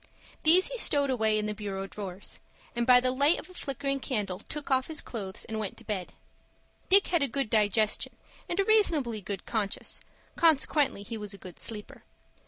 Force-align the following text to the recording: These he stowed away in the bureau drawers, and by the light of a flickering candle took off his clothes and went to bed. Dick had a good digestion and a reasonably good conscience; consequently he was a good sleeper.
These 0.41 0.65
he 0.69 0.79
stowed 0.79 1.11
away 1.11 1.37
in 1.37 1.45
the 1.45 1.53
bureau 1.53 1.85
drawers, 1.85 2.39
and 2.75 2.87
by 2.87 2.99
the 2.99 3.11
light 3.11 3.37
of 3.37 3.47
a 3.51 3.53
flickering 3.53 3.99
candle 3.99 4.39
took 4.39 4.71
off 4.71 4.87
his 4.87 4.99
clothes 4.99 5.45
and 5.45 5.59
went 5.59 5.77
to 5.77 5.83
bed. 5.85 6.13
Dick 6.89 7.09
had 7.09 7.21
a 7.21 7.27
good 7.27 7.51
digestion 7.51 8.15
and 8.49 8.59
a 8.59 8.63
reasonably 8.63 9.21
good 9.21 9.45
conscience; 9.45 10.01
consequently 10.35 11.03
he 11.03 11.19
was 11.19 11.35
a 11.35 11.37
good 11.37 11.59
sleeper. 11.59 12.03